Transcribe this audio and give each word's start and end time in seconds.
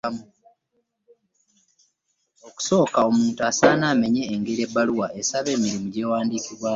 Okusooka 2.47 2.99
omuntu 3.09 3.39
asaana 3.49 3.85
amanye 3.93 4.23
engeri 4.33 4.61
ebbaluwa 4.67 5.07
esaba 5.19 5.47
emirimu 5.55 5.87
gy'ewandiikibwamu. 5.93 6.69